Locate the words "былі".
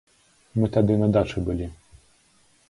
1.51-1.69